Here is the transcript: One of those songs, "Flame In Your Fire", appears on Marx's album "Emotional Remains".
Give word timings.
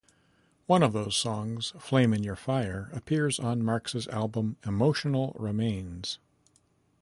One 0.65 0.81
of 0.81 0.93
those 0.93 1.15
songs, 1.15 1.73
"Flame 1.77 2.11
In 2.11 2.23
Your 2.23 2.35
Fire", 2.35 2.89
appears 2.91 3.39
on 3.39 3.61
Marx's 3.63 4.07
album 4.07 4.57
"Emotional 4.65 5.35
Remains". 5.37 6.17